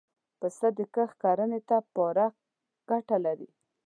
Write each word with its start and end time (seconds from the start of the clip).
پسه 0.39 0.67
د 0.77 0.79
کښت 0.95 1.15
کرنې 1.23 1.59
له 1.69 1.77
پاره 1.93 2.25
ګټه 2.89 3.17
لري. 3.25 3.49